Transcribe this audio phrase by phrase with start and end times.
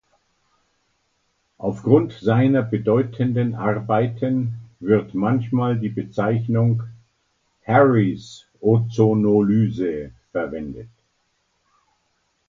[1.59, 6.81] Aufgrund seiner bedeutenden Arbeiten wird manchmal die Bezeichnung
[7.67, 10.89] "Harries-Ozonolyse" verwendet.